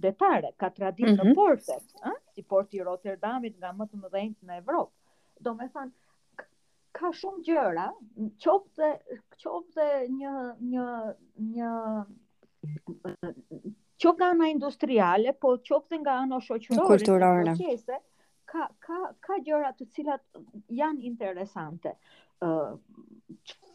detare 0.04 0.50
ka 0.62 0.68
tradit 0.76 1.08
mm 1.08 1.12
-hmm. 1.12 1.16
në 1.16 1.24
mhm. 1.30 1.34
portet, 1.40 1.90
ëh, 2.10 2.18
si 2.36 2.42
porti 2.52 2.76
i 2.78 2.84
Rotterdamit 2.90 3.58
nga 3.58 3.72
më 3.80 3.84
të 3.90 3.96
mëdhenjtë 4.04 4.48
në 4.50 4.54
Evropë. 4.62 4.92
Do 5.40 5.52
thënë 5.60 5.90
ka 6.96 7.08
shumë 7.18 7.42
gjëra, 7.46 7.86
qoftë 8.44 8.88
qoftë 9.44 9.86
një 10.16 10.30
një 10.72 10.86
një 11.54 11.70
qoftë 12.86 14.16
nga 14.20 14.28
ana 14.34 14.48
industriale, 14.52 15.34
po 15.44 15.52
qoftë 15.68 15.98
nga 16.02 16.14
ana 16.24 16.38
shoqërore, 16.48 16.90
kulturore. 16.92 17.96
Ka 18.52 18.66
ka 18.86 18.98
ka 19.26 19.38
gjëra 19.48 19.74
të 19.80 19.88
cilat 19.96 20.24
janë 20.82 21.04
interesante. 21.12 21.96
ë 22.44 22.46
uh, 22.46 22.72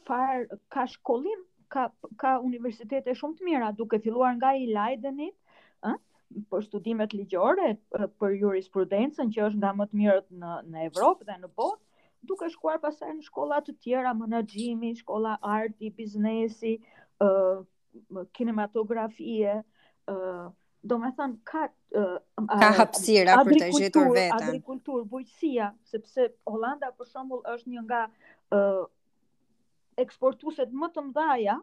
far 0.08 0.44
ka 0.76 0.84
shkollim, 0.92 1.40
ka 1.74 1.88
ka 2.24 2.36
universitete 2.46 3.14
shumë 3.18 3.38
të 3.40 3.48
mira, 3.48 3.70
duke 3.80 4.00
filluar 4.04 4.36
nga 4.38 4.52
i 4.60 4.68
Leidenit, 4.70 5.34
ë 5.86 5.96
për 6.52 6.66
studimet 6.70 7.14
ligjore, 7.18 7.72
për 8.22 8.36
jurisprudencën 8.44 9.32
që 9.34 9.48
është 9.48 9.62
nga 9.64 9.72
më 9.80 9.88
të 9.90 10.00
mirët 10.04 10.28
në 10.44 10.52
në 10.76 10.86
Evropë 10.92 11.26
dhe 11.32 11.40
në 11.42 11.50
botë, 11.62 11.82
duke 12.26 12.50
shkuar 12.54 12.80
pasaj 12.84 13.12
në 13.16 13.26
shkolla 13.28 13.58
të 13.68 13.74
tjera, 13.86 14.14
menaxhimi, 14.18 14.94
shkolla 15.02 15.36
arti, 15.54 15.92
biznesi, 16.00 16.74
ë 17.22 17.30
uh, 17.30 17.64
kinematografie, 18.40 19.56
ë 19.62 20.14
uh, 20.16 20.50
do 20.92 20.98
me 21.02 21.10
thënë, 21.18 21.38
ka, 21.46 21.64
uh, 22.02 22.46
ka 22.52 22.70
hapsira 22.80 23.40
për 23.46 23.58
të 23.62 23.72
gjithur 23.78 24.08
vetën. 24.16 24.48
Agrikultur, 24.52 25.04
bujësia, 25.12 25.72
sepse 25.92 26.30
Holanda, 26.50 26.92
për 27.00 27.10
shumull, 27.12 27.44
është 27.56 27.74
një 27.76 27.84
nga 27.88 28.04
uh, 28.58 28.86
eksportuset 30.06 30.72
më 30.82 30.92
të 30.96 31.04
mdhaja 31.10 31.58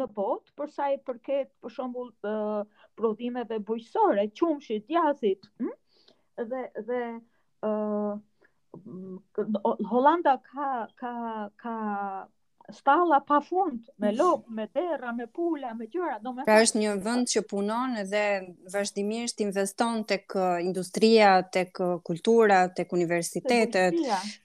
në 0.00 0.08
botë, 0.18 0.54
përsa 0.58 0.88
i 0.94 0.98
përket, 1.06 1.52
për 1.62 1.74
shumull, 1.76 2.10
uh, 2.32 2.84
prodhimeve 2.98 3.60
bujësore, 3.68 4.28
qumshit, 4.38 4.86
jazit, 4.96 5.46
hm? 5.62 5.70
dhe, 6.50 6.64
dhe, 6.90 7.00
ë, 7.14 7.18
uh, 7.72 8.16
Mm, 8.86 9.18
Holanda 9.90 10.38
ka 10.50 10.88
ka 11.00 11.12
ka 11.62 11.76
stalla 12.72 13.20
pa 13.20 13.40
fund 13.48 13.80
me 13.98 14.08
lop, 14.20 14.40
me 14.56 14.64
terra, 14.76 15.10
me 15.12 15.26
pula, 15.36 15.68
me 15.78 15.84
gjëra, 15.92 16.16
domethënë. 16.24 16.48
Pra 16.48 16.54
është 16.64 16.80
një 16.82 16.94
vend 17.06 17.28
që 17.32 17.42
punon 17.50 17.98
dhe 18.12 18.22
vazhdimisht 18.74 19.42
investon 19.44 20.00
tek 20.08 20.32
uh, 20.40 20.56
industria, 20.64 21.34
tek 21.56 21.80
uh, 21.84 21.98
kultura, 22.08 22.62
tek 22.78 22.94
universitetet, 22.96 23.98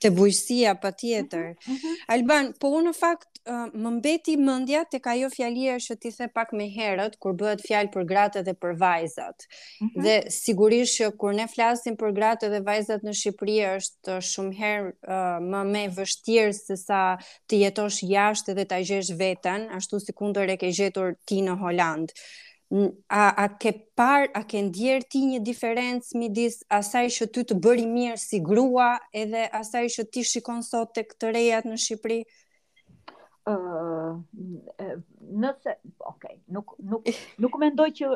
tek 0.03 0.17
bujqësia 0.19 0.75
patjetër. 0.83 1.47
Mhm, 1.63 1.77
mhm. 1.77 1.95
Alban, 2.17 2.51
po 2.59 2.73
unë 2.81 2.91
në 2.91 2.95
fakt 2.99 3.28
më 3.47 3.89
mbeti 3.97 4.33
mendja 4.37 4.81
tek 4.91 5.07
ajo 5.13 5.29
fjalia 5.31 5.75
që 5.79 5.95
ti 6.01 6.09
the 6.11 6.27
pak 6.27 6.51
më 6.53 6.65
herët 6.75 7.15
kur 7.21 7.33
bëhet 7.39 7.61
fjalë 7.65 7.91
për 7.93 8.03
gratë 8.09 8.43
dhe 8.43 8.53
për 8.53 8.73
vajzat. 8.81 9.45
Mm 9.47 9.87
-hmm. 9.87 10.01
Dhe 10.03 10.15
sigurisht 10.39 10.97
që 10.97 11.17
kur 11.17 11.33
ne 11.33 11.47
flasim 11.47 11.95
për 11.97 12.11
gratë 12.19 12.49
dhe 12.51 12.61
vajzat 12.67 13.01
në 13.03 13.13
Shqipëri 13.19 13.57
është 13.77 14.17
shumë 14.31 14.55
herë 14.59 14.89
uh, 14.89 15.39
më 15.51 15.61
më 15.73 15.83
vështirë 15.97 16.53
se 16.53 16.75
sa 16.77 17.17
të 17.47 17.53
jetosh 17.63 18.01
jashtë 18.05 18.53
dhe 18.57 18.65
ta 18.65 18.77
gjesh 18.89 19.11
veten, 19.17 19.69
ashtu 19.77 19.95
si 19.99 20.11
kundër 20.13 20.49
e 20.55 20.57
ke 20.57 20.69
gjetur 20.71 21.15
ti 21.25 21.41
në 21.41 21.55
Holand. 21.61 22.11
A, 23.09 23.23
a 23.43 23.45
ke 23.57 23.71
par, 23.95 24.27
a 24.39 24.43
ke 24.45 24.61
ndjerë 24.61 25.09
ti 25.09 25.19
një 25.25 25.39
diferencë 25.49 26.17
midis 26.19 26.55
asaj 26.79 27.05
që 27.15 27.25
ty 27.33 27.41
të 27.45 27.55
bëri 27.63 27.85
mirë 27.95 28.17
si 28.21 28.37
grua 28.49 28.99
edhe 29.13 29.41
asaj 29.61 29.85
që 29.95 30.03
ti 30.11 30.21
shikon 30.23 30.61
sot 30.63 30.93
të 30.95 31.01
këtë 31.09 31.25
rejat 31.33 31.65
në 31.65 31.77
Shqipëri? 31.85 32.19
Uh, 32.21 32.29
nëse, 35.21 35.73
ok, 35.99 36.25
nuk, 36.53 36.73
nuk, 36.91 37.07
nuk 37.43 37.55
mendoj 37.61 37.87
që 37.99 38.09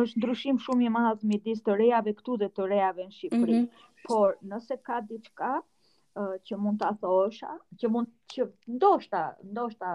është 0.00 0.20
ndryshim 0.20 0.58
shumë 0.64 0.86
i 0.88 0.92
madh 0.94 1.22
midis 1.28 1.62
të 1.64 1.76
rejave 1.78 2.14
këtu 2.18 2.38
dhe 2.42 2.48
të 2.56 2.68
rejave 2.72 3.06
në 3.08 3.14
Shqipëri, 3.18 3.60
mm 3.60 3.64
-hmm. 3.66 3.88
por 4.08 4.36
nëse 4.52 4.78
ka 4.88 5.00
diçka 5.08 5.52
uh, 5.62 6.34
që 6.46 6.58
mund 6.58 6.80
ta 6.80 6.92
thosha, 7.00 7.52
që 7.80 7.90
mund 7.92 8.08
që 8.34 8.48
ndoshta, 8.76 9.22
ndoshta 9.46 9.92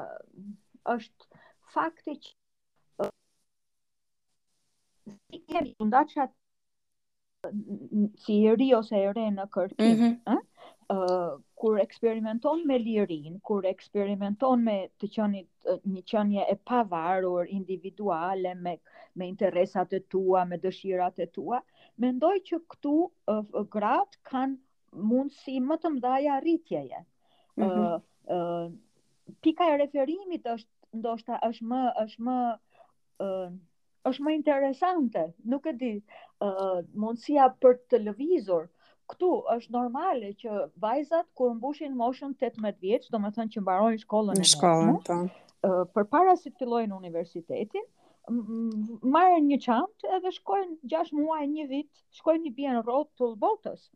është 0.86 1.48
fakti 1.74 2.20
që 2.24 3.10
si 5.06 5.38
uh, 5.38 5.46
jemi 5.48 5.76
ndaçat 5.88 6.32
si 8.20 8.44
e 8.50 8.56
ri 8.60 8.74
ose 8.76 8.96
e 9.00 9.12
re 9.16 9.28
në 9.32 9.46
kërkim, 9.56 9.94
mm 9.94 10.20
-hmm 10.24 11.29
eksperimenton 11.90 12.62
me 12.70 12.76
lirin, 12.80 13.40
kur 13.48 13.66
eksperimenton 13.70 14.62
me 14.68 14.74
të 15.02 15.08
qenit 15.16 15.70
një 15.94 16.04
qenie 16.12 16.44
e 16.52 16.56
pavarur, 16.72 17.50
individuale 17.60 18.56
me 18.68 18.76
me 19.20 19.26
interesat 19.30 19.94
e 19.98 20.00
tua, 20.14 20.42
me 20.50 20.58
dëshirat 20.64 21.18
e 21.20 21.26
tua, 21.36 21.58
mendoj 22.04 22.32
që 22.50 22.60
këtu 22.74 22.92
uh, 23.32 23.64
grat 23.76 24.14
kanë 24.30 25.02
mundsi 25.12 25.56
më 25.70 25.78
të 25.82 25.90
mëdha 25.96 26.36
rritjeje. 26.44 27.00
Mm 27.60 27.64
-hmm. 27.64 28.06
uh, 28.36 28.38
uh, 28.38 29.34
pika 29.44 29.68
e 29.74 29.78
referimit 29.82 30.46
është 30.54 31.00
ndoshta 31.00 31.40
është 31.50 31.66
më 31.72 31.82
është 32.04 32.22
më 32.30 32.38
uh, 33.26 33.50
është 34.10 34.22
më 34.26 34.32
interesante, 34.40 35.24
nuk 35.52 35.66
e 35.66 35.74
di, 35.82 35.92
uh, 36.46 36.78
mundësia 37.02 37.46
për 37.66 37.74
të 37.92 38.04
lëvizur, 38.06 38.64
uh, 38.70 38.79
këtu 39.10 39.30
është 39.56 39.74
normale 39.74 40.30
që 40.42 40.60
vajzat 40.84 41.30
kur 41.38 41.54
mbushin 41.58 41.96
moshën 41.98 42.36
18 42.48 42.76
vjeç, 42.84 43.08
domethënë 43.16 43.54
që 43.56 43.64
mbarojnë 43.66 44.02
shkollën 44.06 44.40
e 44.40 44.44
mosme, 44.46 44.74
uh, 44.90 45.24
po. 45.62 45.78
për 45.96 46.10
para 46.16 46.36
si 46.42 46.52
të 46.52 46.62
fillojnë 46.64 46.98
universitetin, 47.02 47.88
marrin 49.16 49.48
një 49.50 49.58
çantë 49.66 50.10
edhe 50.20 50.32
shkojnë 50.38 50.76
6 50.94 51.14
muaj 51.20 51.42
një 51.56 51.66
vit, 51.72 51.90
shkojnë 52.20 52.44
një 52.48 52.54
bien 52.60 52.78
rrotull 52.84 53.16
të 53.20 53.32
lbotës. 53.34 53.88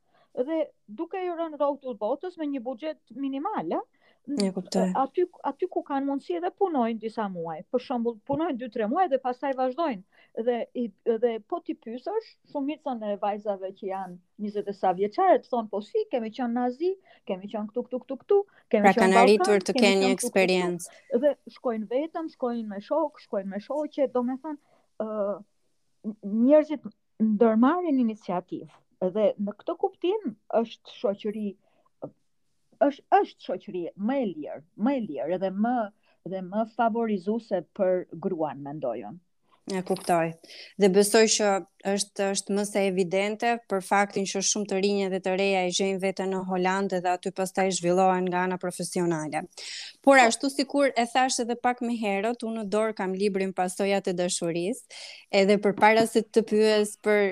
Dhe 0.48 0.58
duke 1.00 1.20
i 1.22 1.30
rënë 1.38 1.60
të 1.84 1.94
botës 2.02 2.40
me 2.40 2.48
një 2.50 2.64
buxhet 2.66 3.18
minimal, 3.26 3.70
ja, 3.76 3.82
aty 5.04 5.28
aty 5.52 5.68
ku 5.76 5.84
kanë 5.92 6.08
mundësi 6.10 6.40
edhe 6.40 6.50
punojnë 6.64 6.98
disa 7.06 7.28
muaj. 7.36 7.60
Për 7.72 7.86
shembull, 7.90 8.18
punojnë 8.32 8.58
2-3 8.66 8.90
muaj 8.96 9.08
dhe 9.14 9.20
pastaj 9.28 9.52
vazhdojnë 9.60 10.02
dhe 10.38 10.60
i, 10.74 10.88
dhe 11.22 11.34
po 11.50 11.60
ti 11.66 11.76
pyesësh 11.78 12.30
shumicën 12.54 13.04
e 13.10 13.16
vajzave 13.22 13.70
që 13.80 13.88
janë 13.90 14.16
20 14.46 14.74
sa 14.78 14.92
vjeçare 14.98 15.38
të 15.44 15.50
thon 15.52 15.68
po 15.74 15.82
si 15.88 16.04
kemi 16.12 16.32
qen 16.34 16.54
nazi, 16.58 16.90
kemi 17.30 17.50
qen 17.52 17.68
këtu 17.70 17.84
këtu 17.86 18.00
këtu 18.02 18.16
këtu, 18.22 18.38
kemi 18.74 18.94
qen 18.98 19.12
pra 19.14 19.22
arritur 19.22 19.62
të 19.68 19.76
kenë 19.78 20.00
një 20.06 20.10
eksperiencë. 20.16 21.20
Dhe 21.26 21.36
shkojnë 21.58 21.86
vetëm, 21.94 22.32
shkojnë 22.34 22.70
me 22.74 22.82
shok, 22.88 23.22
shkojnë 23.28 23.52
me 23.56 23.60
shoqë, 23.68 24.08
domethënë 24.14 25.06
ë 25.06 25.10
uh, 25.24 25.38
njerëzit 26.30 26.88
ndërmarrin 27.28 28.00
iniciativë. 28.06 28.72
Dhe 29.18 29.26
në 29.38 29.54
këtë 29.62 29.76
kuptim 29.86 30.34
është 30.62 30.98
shoqëri 31.02 31.50
është 32.88 33.20
është 33.22 33.50
shoqëri 33.50 33.84
më 34.10 34.18
e 34.18 34.26
lirë, 34.34 34.64
më 34.86 34.96
e 34.98 35.04
lirë 35.06 35.38
edhe 35.38 35.54
më 35.68 35.76
dhe 36.32 36.40
më 36.50 36.66
favorizuese 36.74 37.60
për 37.76 38.06
gruan, 38.26 38.62
mendoj 38.64 39.00
E 39.72 39.80
kuptoj. 39.88 40.32
Dhe 40.84 40.88
besoj 40.92 41.22
që 41.34 41.52
është 41.92 42.26
është 42.36 42.56
më 42.56 42.64
së 42.70 42.82
evidente 42.88 43.52
për 43.72 43.84
faktin 43.90 44.26
që 44.28 44.42
shumë 44.50 44.68
të 44.72 44.80
rinjë 44.86 45.06
dhe 45.14 45.20
të 45.24 45.36
reja 45.40 45.62
i 45.64 45.72
gjejnë 45.78 46.02
veten 46.04 46.34
në 46.36 46.42
Holandë 46.50 47.00
dhe 47.06 47.14
aty 47.16 47.32
pastaj 47.38 47.66
zhvillohen 47.78 48.28
nga 48.28 48.42
ana 48.50 48.58
profesionale. 48.60 49.44
Por 50.04 50.20
po. 50.20 50.26
ashtu 50.26 50.52
sikur 50.56 50.92
e 51.00 51.06
thash 51.14 51.40
edhe 51.46 51.56
pak 51.56 51.80
më 51.80 51.96
herët, 52.04 52.44
unë 52.44 52.58
në 52.66 52.68
dorë 52.76 52.98
kam 53.00 53.16
librin 53.24 53.56
Pasoja 53.62 54.02
të 54.04 54.18
dashurisë, 54.20 55.00
edhe 55.44 55.58
përpara 55.64 56.04
se 56.12 56.26
të 56.28 56.44
pyes 56.52 56.96
për 57.06 57.24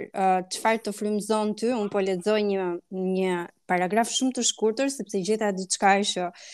çfarë 0.56 0.80
uh, 0.84 0.86
të 0.88 0.96
frymëzon 1.02 1.52
ty, 1.60 1.76
un 1.84 1.92
po 1.92 2.00
lexoj 2.08 2.40
një 2.48 2.70
një 2.96 3.42
paragraf 3.68 4.08
shumë 4.16 4.38
të 4.40 4.48
shkurtër 4.54 4.96
sepse 5.00 5.20
gjeta 5.28 5.52
diçka 5.60 5.98
që 6.14 6.30
uh, 6.32 6.50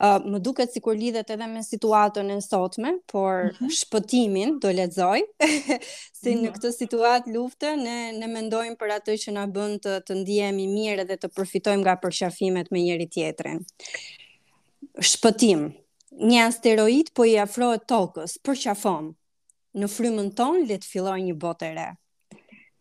më 0.00 0.38
duket 0.40 0.72
sikur 0.72 0.96
lidhet 0.96 1.30
edhe 1.30 1.46
me 1.46 1.60
situatën 1.62 2.30
e 2.32 2.36
sotme, 2.40 2.92
por 3.12 3.34
mm 3.42 3.50
-hmm. 3.56 3.70
shpëtimin 3.80 4.58
do 4.60 4.68
lexoj. 4.72 5.20
si 6.20 6.30
mm 6.30 6.36
-hmm. 6.36 6.40
në 6.40 6.44
jo. 6.46 6.52
këtë 6.52 6.68
situatë 6.80 7.30
lufte 7.34 7.76
ne 7.84 8.12
ne 8.20 8.26
mendojmë 8.26 8.76
për 8.76 8.90
atë 8.98 9.12
që 9.22 9.30
na 9.32 9.44
bën 9.46 9.72
të 9.82 9.92
të 10.06 10.12
ndihemi 10.20 10.66
mirë 10.68 11.04
dhe 11.08 11.16
të 11.16 11.28
përfitojmë 11.36 11.82
nga 11.82 11.94
përqafimet 12.02 12.66
me 12.72 12.78
njëri 12.80 13.06
tjetrin. 13.14 13.58
Shpëtim. 15.00 15.72
Një 16.30 16.46
asteroid 16.48 17.06
po 17.14 17.24
i 17.24 17.36
afrohet 17.38 17.82
tokës, 17.88 18.32
përqafon. 18.44 19.14
Në 19.80 19.86
frymën 19.96 20.30
ton 20.34 20.58
le 20.68 20.74
të 20.78 20.86
fillojë 20.92 21.24
një 21.24 21.34
botë 21.42 21.64
e 21.70 21.72
re. 21.78 21.88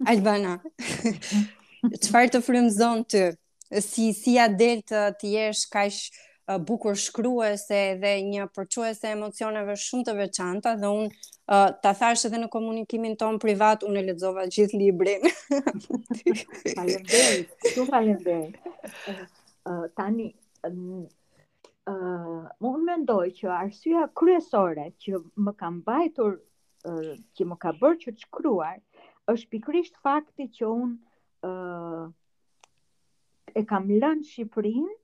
Albana. 0.10 0.54
Çfarë 2.04 2.30
të 2.34 2.40
frymëzon 2.48 3.00
ty? 3.12 3.24
Si 3.90 4.14
si 4.20 4.32
ja 4.38 4.48
del 4.48 4.78
të 4.90 5.00
të 5.20 5.26
jesh 5.36 5.64
kaq 5.74 5.92
kash 5.92 6.12
bukur 6.58 6.96
shkruese 6.98 7.82
dhe 8.02 8.14
një 8.26 8.46
përquese 8.56 9.12
emocioneve 9.14 9.76
shumë 9.78 10.06
të 10.08 10.14
veçanta 10.18 10.74
dhe 10.82 10.88
unë 10.90 11.10
uh, 11.10 11.70
ta 11.84 11.92
thashë 12.00 12.28
edhe 12.30 12.40
në 12.44 12.50
komunikimin 12.54 13.16
ton 13.22 13.38
privat, 13.40 13.84
unë 13.86 14.00
e 14.02 14.06
ledzova 14.08 14.46
gjithë 14.50 14.80
librin. 14.82 15.22
falemderit, 16.76 17.54
shumë 17.76 17.88
falemderit. 17.92 18.58
Uh, 19.70 19.86
tani, 20.00 20.32
um, 20.66 21.06
uh, 21.86 22.48
unë 22.66 22.86
mendoj 22.88 23.24
që 23.42 23.52
arsyja 23.62 24.08
kryesore 24.18 24.90
që 25.06 25.22
më 25.38 25.54
kam 25.62 25.84
bajtur, 25.86 26.40
uh, 26.90 27.12
që 27.38 27.48
më 27.52 27.60
ka 27.62 27.76
bërë 27.84 28.02
që 28.08 28.16
të 28.16 28.26
shkruar, 28.26 28.80
është 29.30 29.52
pikrisht 29.54 30.02
fakti 30.04 30.50
që 30.58 30.72
unë 30.72 30.96
uh, 31.46 32.10
e 33.60 33.62
kam 33.70 33.86
lënë 33.90 34.26
Shqipërinë 34.30 34.98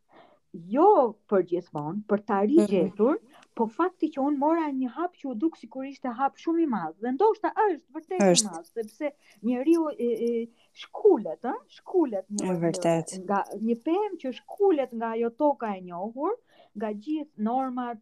jo 0.72 0.88
për 1.30 1.44
gjithmonë, 1.52 2.04
për 2.12 2.22
ta 2.32 2.38
mhm. 2.44 2.52
rigjetur, 2.54 3.18
po 3.60 3.66
fakti 3.76 4.10
që 4.14 4.20
unë 4.24 4.40
mora 4.42 4.68
një 4.76 4.92
hap 4.98 5.14
që 5.20 5.30
u 5.32 5.34
duk 5.42 5.56
si 5.60 5.70
kur 5.72 5.86
ishte 5.90 6.12
hap 6.20 6.36
shumë 6.42 6.64
i 6.66 6.66
madh 6.74 6.96
dhe 7.04 7.12
ndoshta 7.16 7.52
është 7.54 7.96
vërtet 7.98 8.26
i 8.28 8.46
madh, 8.46 8.70
sepse 8.70 9.12
një 9.50 9.62
riu 9.68 9.86
ëh, 9.88 10.42
shkulet 10.84 11.40
shkullet, 11.40 11.70
shkullet 11.78 12.28
një 12.40 12.58
vërtet, 12.66 13.16
nga 13.26 13.42
një 13.62 13.78
pemë 13.88 14.20
që 14.26 14.34
shkullet 14.42 14.92
nga 15.00 15.12
jo 15.22 15.32
toka 15.44 15.72
e 15.72 15.80
njohur, 15.88 16.36
nga 16.78 16.92
gjithë 17.08 17.48
normat, 17.50 18.02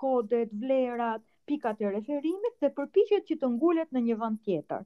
kodet, 0.00 0.52
vlerat, 0.52 1.24
pikat 1.48 1.80
e 1.84 1.92
referimit 1.94 2.60
dhe 2.60 2.68
përpiqet 2.78 3.24
që 3.30 3.40
të 3.42 3.52
ngulet 3.56 3.88
në 3.92 4.02
një 4.08 4.20
vend 4.22 4.40
tjetër. 4.46 4.84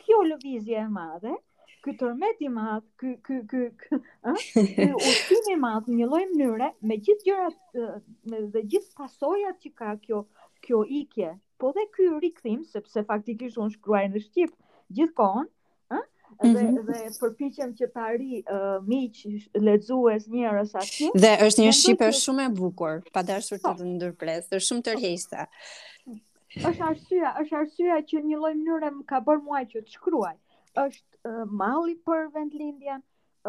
Kjo 0.00 0.22
lëvizje 0.30 0.78
e 0.78 0.88
madhe, 0.90 1.34
ky 1.82 1.92
tërmet 1.98 2.40
i 2.46 2.50
madh, 2.50 2.84
ky 3.00 3.14
ky 3.26 3.40
ky, 3.48 4.00
ëh, 4.74 4.92
ushtimi 4.98 5.54
i 5.56 5.60
madh 5.62 5.88
në 5.90 5.98
një 6.00 6.08
lloj 6.12 6.22
mënyre, 6.32 6.68
me 6.86 6.98
gjithë 7.02 7.28
gjërat 7.28 8.52
me 8.52 8.62
gjithë 8.74 8.94
pasojat 9.00 9.58
që 9.66 9.74
ka 9.82 9.94
kjo 10.06 10.22
kjo 10.62 10.80
ikje. 11.02 11.32
Po 11.58 11.72
dhe 11.74 11.82
ky 11.94 12.06
rikthim, 12.22 12.60
sepse 12.70 13.02
faktikisht 13.08 13.56
unë 13.58 13.72
shkruaj 13.74 14.04
në 14.12 14.20
shqip 14.22 14.52
gjithkohon, 14.94 15.48
ëh, 15.98 16.02
dhe 16.44 16.52
mhm. 16.54 16.78
dhe 16.86 17.00
përpiqem 17.22 17.72
që 17.80 17.88
të 17.90 18.04
arri 18.06 18.38
uh, 18.42 18.76
miq 18.86 19.18
lexues 19.66 20.28
njerëz 20.30 20.76
aty. 20.78 21.08
Dhe 21.18 21.32
është 21.48 21.66
një 21.66 21.72
shqipër 21.80 22.12
dhe... 22.14 22.18
shumë 22.22 22.46
e 22.46 22.52
bukur, 22.60 23.00
pa 23.16 23.24
dashur 23.26 23.58
të 23.58 23.64
po. 23.72 23.80
të 23.80 23.88
ndërpres, 23.96 24.46
është 24.54 24.62
shumë 24.68 24.86
tërheqëse. 24.90 25.48
Është 26.62 26.86
arsyeja, 26.92 27.34
është 27.42 27.58
arsyeja 27.64 27.98
që 28.12 28.22
në 28.22 28.30
një 28.30 28.38
lloj 28.44 28.54
mënyre 28.60 28.94
më 29.00 29.06
ka 29.14 29.22
bërë 29.26 29.42
mua 29.48 29.64
që 29.72 29.82
të 29.82 29.96
shkruaj 29.96 30.36
është 30.86 31.11
mali 31.50 31.92
për 32.08 32.26
vend 32.36 32.54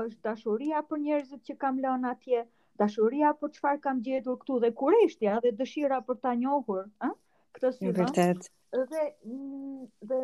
është 0.01 0.21
dashuria 0.25 0.81
për 0.91 0.99
njerëzit 1.05 1.43
që 1.47 1.53
kam 1.63 1.77
lënë 1.85 2.09
atje, 2.15 2.43
dashuria 2.81 3.31
për 3.43 3.51
çfarë 3.57 3.81
kam 3.85 4.01
gjetur 4.07 4.37
këtu 4.43 4.57
dhe 4.63 4.69
kurështja 4.81 5.37
dhe 5.45 5.51
dëshira 5.59 5.99
për 6.07 6.17
ta 6.25 6.33
njohur, 6.41 6.85
ëh, 7.09 7.13
këtë 7.57 7.71
sy. 7.77 7.91
Vërtet. 7.99 8.49
Dhe 8.93 9.03
mm, 9.21 9.85
dhe 10.11 10.19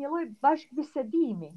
një 0.00 0.12
lloj 0.12 0.24
bashkëbisedimi. 0.44 1.50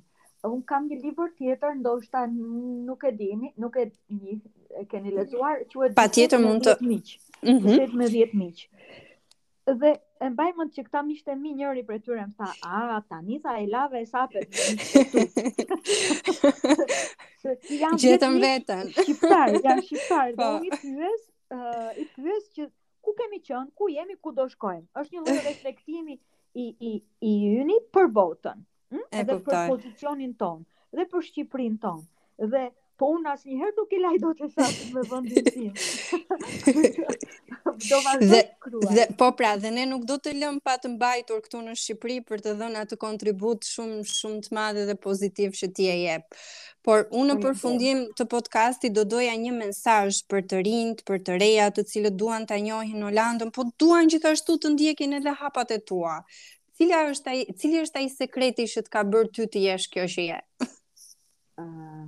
Un 0.51 0.63
kam 0.71 0.87
një 0.91 0.99
libër 1.03 1.33
tjetër, 1.39 1.75
ndoshta 1.83 2.23
nuk 2.35 3.03
e 3.03 3.11
dini, 3.19 3.51
nuk 3.61 3.75
e 3.83 3.87
një, 4.19 4.37
e 4.81 4.85
keni 4.91 5.11
lexuar, 5.19 5.61
quhet 5.75 5.95
Patjetër 5.99 6.39
mund 6.47 6.63
të. 6.69 6.77
Mhm. 6.79 7.19
Mm 7.75 7.97
me 7.99 8.07
10 8.15 8.37
miq 8.41 8.65
dhe 9.65 9.93
e 10.21 10.29
mbaj 10.33 10.51
mend 10.57 10.71
që 10.75 10.81
këta 10.87 10.99
miqtë 11.05 11.29
e 11.33 11.35
mi 11.39 11.51
njëri 11.57 11.81
për 11.85 11.97
tyre 12.05 12.23
më 12.29 12.35
tha, 12.37 12.49
"A, 12.65 12.77
tani 13.09 13.35
tha 13.43 13.51
e 13.59 13.65
lave 13.69 13.99
e 14.01 14.05
sapet." 14.05 14.49
Jam 17.81 17.95
veten. 17.97 18.35
vetën. 18.45 18.89
Shqiptar, 18.97 19.47
jam 19.65 19.79
shqiptar, 19.81 20.27
do 20.35 20.39
po. 20.41 20.47
i 20.61 20.69
pyes, 20.81 21.21
i 21.97 22.03
pyes 22.15 22.43
që 22.57 22.63
ku 23.05 23.11
kemi 23.17 23.39
qen, 23.41 23.65
ku 23.75 23.89
jemi, 23.89 24.15
ku 24.21 24.29
do 24.31 24.45
shkojmë. 24.49 24.85
Është 25.01 25.13
një 25.15 25.21
lloj 25.25 25.37
reflektimi 25.49 26.15
i 26.63 26.67
i 26.91 26.93
i 27.25 27.27
yuni 27.47 27.77
për 27.95 28.05
botën, 28.17 28.57
hm? 28.93 29.05
Edhe 29.23 29.35
për 29.47 29.57
pozicionin 29.73 30.33
ton, 30.37 30.59
dhe 30.93 31.03
për 31.13 31.21
Shqipërinë 31.31 31.79
ton. 31.81 31.99
Dhe 32.41 32.63
po 33.01 33.07
unë 33.17 33.31
asë 33.33 33.49
njëherë 33.49 33.75
nuk 33.79 33.93
i 33.95 33.99
laj 33.99 34.17
të 34.21 34.47
shatë 34.53 34.87
me 34.93 35.03
vëndin 35.09 35.47
tim. 35.47 35.71
do 37.89 37.99
dhe, 38.19 38.41
krua. 38.61 38.91
dhe, 38.93 39.05
po 39.17 39.31
pra, 39.39 39.55
dhe 39.63 39.71
ne 39.73 39.87
nuk 39.89 40.03
do 40.09 40.19
të 40.21 40.35
lëm 40.37 40.59
pa 40.67 40.75
të 40.81 40.91
mbajtur 40.93 41.41
këtu 41.47 41.61
në 41.65 41.73
Shqipëri 41.81 42.19
për 42.29 42.43
të 42.45 42.53
dhënë 42.59 42.83
atë 42.85 42.99
kontribut 43.01 43.65
shumë 43.65 44.03
shumë 44.11 44.43
të 44.45 44.53
madhe 44.59 44.83
dhe 44.91 44.97
pozitiv 45.07 45.57
që 45.57 45.71
ti 45.77 45.87
e 45.89 45.97
jep. 46.03 46.37
Por 46.85 47.07
unë 47.09 47.37
në 47.37 47.45
përfundim 47.47 48.03
po. 48.05 48.13
të 48.21 48.27
podcasti 48.35 48.93
do 48.99 49.05
doja 49.15 49.33
një 49.45 49.55
mesazh 49.63 50.21
për 50.29 50.45
të 50.53 50.61
rinjt, 50.69 51.01
për 51.09 51.25
të 51.25 51.39
reja, 51.41 51.69
të 51.73 51.87
cilët 51.89 52.17
duan 52.21 52.45
ta 52.49 52.61
njohin 52.61 53.01
Holandën, 53.09 53.49
po 53.55 53.65
duan 53.81 54.09
gjithashtu 54.13 54.59
të 54.61 54.75
ndjekin 54.75 55.17
edhe 55.21 55.33
hapat 55.41 55.73
e 55.77 55.81
tua. 55.91 56.19
Cila 56.77 57.05
është 57.09 57.33
ai, 57.33 57.41
cili 57.61 57.81
është 57.81 58.01
ai 58.03 58.07
sekreti 58.13 58.69
që 58.69 58.85
të 58.85 58.93
ka 58.93 59.03
bërë 59.09 59.33
ty 59.35 59.49
të 59.53 59.65
jesh 59.67 59.89
kjo 59.93 60.05
që 60.15 60.25
je? 60.31 60.39
Ëh, 61.61 61.61
ah, 61.61 62.07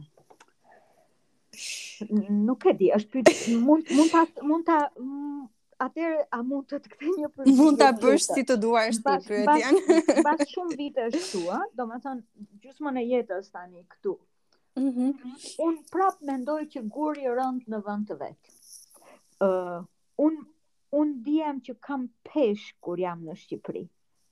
nuk 2.46 2.64
e 2.70 2.74
di, 2.78 2.90
është 2.96 3.10
pyet 3.22 3.60
mund 3.62 3.88
mund 3.98 4.12
ta 4.12 4.24
mund 4.44 4.66
ta 4.66 4.78
mm, 5.00 5.48
atëre 5.84 6.28
a 6.32 6.42
mund 6.44 6.68
të 6.70 6.80
të 6.84 6.92
kthej 6.94 7.12
një 7.18 7.30
përgjigje? 7.36 7.58
Mund 7.60 7.80
ta 7.80 7.90
bësh 8.02 8.28
si 8.34 8.44
të 8.48 8.58
duash 8.62 9.00
ti 9.04 9.16
pyetjen. 9.28 9.82
Pas 10.26 10.44
shumë 10.54 10.78
vitesh 10.80 11.18
këtu, 11.18 11.42
ëh, 11.52 11.66
domethënë 11.80 12.46
gjysmën 12.66 13.00
e 13.02 13.04
jetës 13.10 13.50
tani 13.52 13.84
këtu. 13.96 14.16
Mhm. 14.80 15.10
Un 15.68 15.78
prap 15.92 16.22
mendoj 16.26 16.60
që 16.76 16.86
guri 16.92 17.28
rëndë 17.30 17.74
në 17.76 17.82
vend 17.88 18.08
të 18.10 18.20
vet. 18.24 18.56
Ëh, 19.48 19.82
un 20.28 20.40
un 20.94 21.12
diem 21.26 21.58
që 21.66 21.74
kam 21.82 22.04
pesh 22.28 22.68
kur 22.80 23.00
jam 23.02 23.24
në 23.26 23.34
Shqipëri. 23.40 23.88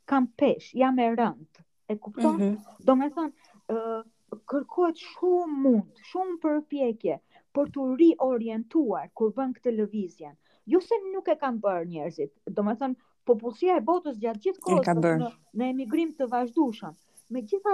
Kam 0.05 0.27
pesh, 0.37 0.75
jam 0.77 0.99
e 1.01 1.07
rënd. 1.17 1.61
E 1.89 1.95
kupton? 1.97 2.37
Mhm. 2.37 2.57
Domethënë, 2.85 3.49
ëh 3.73 4.37
kërkohet 4.47 4.95
shumë 5.01 5.57
mund, 5.65 5.97
shumë 6.07 6.37
përpjekje, 6.43 7.17
për 7.58 7.70
të 7.75 7.86
riorientuar 8.01 9.08
kur 9.20 9.31
vën 9.38 9.53
këtë 9.58 9.72
lëvizjen. 9.77 10.36
Jo 10.74 10.81
se 10.84 11.00
nuk 11.08 11.29
e 11.31 11.36
kanë 11.41 11.60
bërë 11.65 11.88
njerëzit, 11.93 12.31
do 12.60 12.63
me 12.67 12.75
thënë, 12.84 12.98
popullësia 13.29 13.75
e 13.79 13.84
botës 13.89 14.20
gjatë 14.22 14.43
gjithë 14.46 14.63
kohës 14.67 15.00
në, 15.24 15.31
në 15.62 15.67
emigrim 15.74 16.13
të 16.22 16.27
vazhdueshëm. 16.36 16.96
Me 17.36 17.43
gjitha 17.50 17.74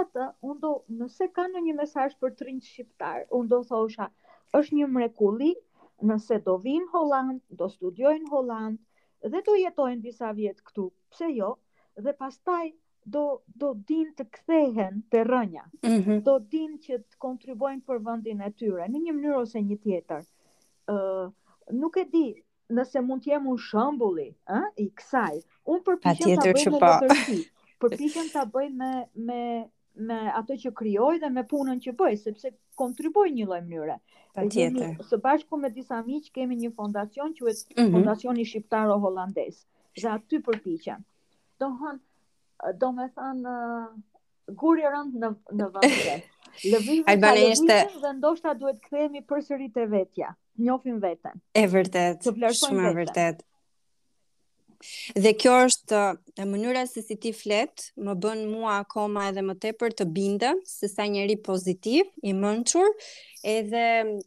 unë 0.50 0.56
do, 0.64 0.72
nëse 1.02 1.28
ka 1.38 1.46
një 1.54 1.74
mesaj 1.82 2.12
për 2.24 2.34
të 2.40 2.48
rinjë 2.48 2.66
shqiptar, 2.70 3.24
unë 3.40 3.50
do 3.54 3.60
thosha, 3.70 4.10
është 4.60 4.78
një 4.80 4.90
mrekulli, 4.96 5.52
nëse 6.12 6.40
do 6.48 6.58
vinë 6.66 6.90
Holland, 6.96 7.42
do 7.62 7.66
studiojnë 7.76 8.30
Holland, 8.34 8.78
dhe 9.34 9.40
do 9.50 9.56
jetojnë 9.62 10.02
disa 10.08 10.30
vjetë 10.42 10.62
këtu, 10.70 10.86
pse 11.14 11.32
jo, 11.36 11.54
dhe 12.06 12.14
pastaj, 12.24 12.70
do 13.10 13.38
do 13.58 13.68
din 13.88 14.10
të 14.18 14.24
kthehen 14.36 14.98
te 15.10 15.22
rrënja. 15.24 15.64
Mm 15.90 16.00
-hmm. 16.04 16.22
Do 16.28 16.38
din 16.54 16.78
që 16.84 16.94
të 16.98 17.16
kontribuojnë 17.26 17.82
për 17.86 18.02
vendin 18.08 18.40
e 18.40 18.50
tyre 18.60 18.86
në 18.92 18.98
një 19.04 19.12
mënyrë 19.16 19.38
ose 19.44 19.58
një 19.68 19.76
tjetër. 19.84 20.22
Ë, 20.24 20.94
uh, 20.94 21.26
nuk 21.80 21.96
e 21.96 22.04
di 22.12 22.26
nëse 22.76 23.00
mund 23.06 23.22
të 23.24 23.28
jem 23.32 23.46
un 23.52 23.58
shembulli, 23.68 24.28
ë, 24.58 24.62
i 24.84 24.86
kësaj. 24.98 25.34
Un 25.72 25.80
përpiqem 25.86 26.36
ta 26.38 26.52
bëj 26.52 26.70
me 26.72 26.80
dorë. 26.80 27.08
Po. 27.08 27.86
Përpiqem 27.86 28.26
ta 28.34 28.42
bëj 28.54 28.68
me 28.80 28.90
me 29.28 29.40
me 30.08 30.18
ato 30.40 30.52
që 30.62 30.70
krijoj 30.80 31.14
dhe 31.22 31.28
me 31.36 31.42
punën 31.50 31.78
që 31.84 31.92
bëj, 32.00 32.14
sepse 32.22 32.48
kontribuoj 32.80 33.28
në 33.30 33.34
një 33.38 33.44
lloj 33.50 33.60
mënyre. 33.66 33.96
Patjetër. 34.34 34.88
Së 35.08 35.16
bashku 35.26 35.56
me 35.58 35.68
disa 35.70 35.96
miq 36.08 36.26
kemi 36.34 36.56
një 36.62 36.70
fondacion 36.78 37.30
quhet 37.38 37.58
mm 37.66 37.74
-hmm. 37.82 37.92
Fondacioni 37.94 38.44
Shqiptaro 38.44 38.96
Hollandez. 39.02 39.54
Dhe 40.00 40.08
aty 40.08 40.36
përpiqem. 40.48 41.00
Do 41.60 41.66
hënë, 41.80 42.00
do 42.80 42.90
me 42.92 43.06
thanë, 43.16 43.52
gurë 44.62 44.82
i 44.84 44.90
rëndë 44.92 45.22
në, 45.24 45.30
në 45.60 45.68
vëndë. 45.76 46.16
Lëvizim 46.72 47.20
ka 47.22 47.32
lëvizim 47.36 47.98
dhe 48.02 48.12
ndoshta 48.18 48.54
duhet 48.58 48.80
kremi 48.86 49.20
për 49.30 49.44
sërit 49.48 49.76
e 49.78 49.86
vetja, 49.92 50.32
njofim 50.58 50.96
vetën. 51.04 51.36
E 51.62 51.66
vërtet, 51.70 52.26
shumë 52.58 52.90
e 52.90 52.94
vërtet. 53.02 53.44
Dhe 55.18 55.32
kjo 55.38 55.54
është 55.66 56.02
e 56.38 56.44
mënyra 56.46 56.84
se 56.86 57.02
si 57.02 57.16
ti 57.18 57.32
flet, 57.34 57.88
më 57.98 58.14
bën 58.22 58.44
mua 58.52 58.76
akoma 58.84 59.26
edhe 59.32 59.42
më 59.42 59.58
tepër 59.64 59.96
të 60.00 60.06
bindem 60.14 60.60
se 60.68 60.86
sa 60.90 61.06
njëri 61.10 61.38
pozitiv, 61.42 62.06
i 62.22 62.34
mençur, 62.34 62.86
edhe 63.46 63.82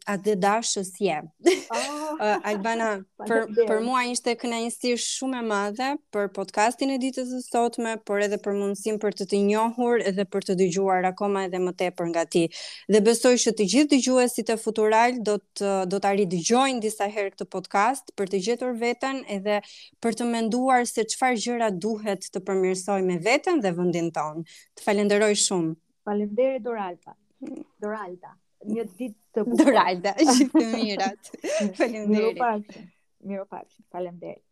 atë 0.07 0.33
dashës 0.39 0.89
je. 1.03 1.15
Oh, 1.15 1.75
ah. 1.75 2.35
Albana, 2.51 2.89
për 3.29 3.45
për 3.61 3.79
mua 3.85 4.03
ishte 4.11 4.33
kënaqësi 4.39 4.91
shumë 4.99 5.39
e 5.39 5.43
madhe 5.47 5.89
për 6.15 6.27
podcastin 6.35 6.91
e 6.95 6.99
ditës 6.99 7.31
së 7.31 7.39
sotme, 7.45 7.95
por 8.07 8.23
edhe 8.23 8.39
për 8.43 8.57
mundësinë 8.59 8.99
për 9.03 9.15
të 9.21 9.29
të 9.31 9.39
njohur 9.47 10.03
edhe 10.11 10.27
për 10.31 10.47
të 10.49 10.57
dëgjuar 10.65 11.07
akoma 11.13 11.45
edhe 11.47 11.63
më 11.63 11.75
tepër 11.79 12.11
nga 12.11 12.25
ti. 12.27 12.45
Dhe 12.91 13.03
besoj 13.07 13.33
që 13.45 13.55
të 13.61 13.69
gjithë 13.73 13.91
dëgjuesit 13.95 14.51
e 14.55 14.59
Futural 14.65 15.15
do 15.27 15.37
të 15.55 15.71
do 15.91 15.99
ta 16.03 16.11
ridëgjojnë 16.15 16.83
disa 16.83 17.07
herë 17.11 17.35
këtë 17.37 17.47
podcast 17.55 18.11
për 18.19 18.31
të 18.35 18.43
gjetur 18.49 18.75
veten 18.79 19.23
edhe 19.37 19.59
për 20.03 20.19
të 20.19 20.29
menduar 20.41 20.81
se 20.89 21.03
çfarë 21.11 21.37
gjëra 21.45 21.67
duhet 21.83 22.25
të 22.33 22.41
përmirësoj 22.49 22.97
me 23.07 23.17
veten 23.27 23.61
dhe 23.65 23.71
vendin 23.79 24.09
ton. 24.17 24.41
Të 24.75 24.85
falenderoj 24.87 25.31
shumë. 25.45 25.73
Faleminderit 26.09 26.65
Doralta. 26.65 27.15
Doralta. 27.85 28.33
Një 28.71 28.85
ditë 28.87 29.37
të 29.37 29.45
bukur. 29.49 29.61
Doralta, 29.71 30.15
gjithë 30.21 30.53
të 30.57 30.69
mirat. 30.75 31.31
Faleminderit. 31.49 32.39
Miropafshim. 32.39 32.87
Miropafshim. 33.31 33.85
Faleminderit. 33.97 34.50